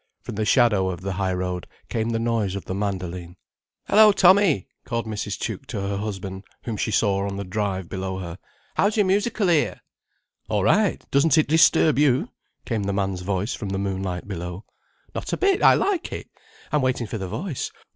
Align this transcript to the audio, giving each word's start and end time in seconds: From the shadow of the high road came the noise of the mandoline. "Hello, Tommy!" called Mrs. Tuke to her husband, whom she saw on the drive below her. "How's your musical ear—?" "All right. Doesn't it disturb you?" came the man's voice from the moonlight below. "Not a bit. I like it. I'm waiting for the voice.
From 0.23 0.33
the 0.33 0.45
shadow 0.45 0.89
of 0.89 1.01
the 1.01 1.13
high 1.13 1.31
road 1.35 1.67
came 1.87 2.09
the 2.09 2.17
noise 2.17 2.55
of 2.55 2.65
the 2.65 2.73
mandoline. 2.73 3.35
"Hello, 3.87 4.11
Tommy!" 4.11 4.67
called 4.83 5.05
Mrs. 5.05 5.37
Tuke 5.37 5.67
to 5.67 5.79
her 5.79 5.97
husband, 5.97 6.41
whom 6.63 6.75
she 6.75 6.89
saw 6.89 7.27
on 7.27 7.37
the 7.37 7.43
drive 7.43 7.87
below 7.87 8.17
her. 8.17 8.39
"How's 8.73 8.97
your 8.97 9.05
musical 9.05 9.47
ear—?" 9.47 9.79
"All 10.49 10.63
right. 10.63 11.05
Doesn't 11.11 11.37
it 11.37 11.47
disturb 11.47 11.99
you?" 11.99 12.29
came 12.65 12.81
the 12.81 12.93
man's 12.93 13.21
voice 13.21 13.53
from 13.53 13.69
the 13.69 13.77
moonlight 13.77 14.27
below. 14.27 14.65
"Not 15.13 15.33
a 15.33 15.37
bit. 15.37 15.61
I 15.61 15.75
like 15.75 16.11
it. 16.11 16.29
I'm 16.71 16.81
waiting 16.81 17.05
for 17.05 17.19
the 17.19 17.27
voice. 17.27 17.69